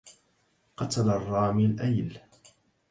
قتل 0.77 1.09
الرامي 1.09 1.65
الأيل. 1.65 2.19